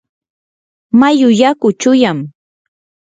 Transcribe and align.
mayu 0.99 1.29
yaku 1.41 1.67
chuyam. 1.79 2.17